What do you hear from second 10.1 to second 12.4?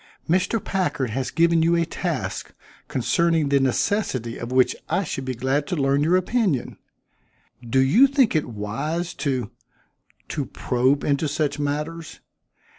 to probe into such matters?